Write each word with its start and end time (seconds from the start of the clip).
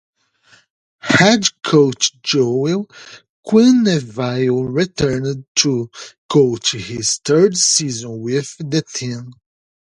Head 1.01 1.43
coach 1.63 2.19
Joel 2.23 2.89
Quenneville 3.45 4.67
returned 4.67 5.45
to 5.57 5.91
coach 6.27 6.71
his 6.71 7.19
third 7.23 7.55
season 7.55 8.19
with 8.19 8.55
the 8.57 8.81
team. 8.81 9.33